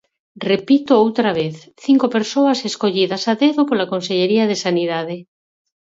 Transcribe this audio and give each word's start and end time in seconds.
Repito 0.51 0.91
outra 1.05 1.29
vez: 1.39 1.55
cinco 1.85 2.05
persoas 2.15 2.59
escollidas 2.69 3.23
a 3.31 3.33
dedo 3.41 3.61
pola 3.69 3.89
Consellería 3.93 4.43
de 4.47 4.57
Sanidade. 4.65 5.17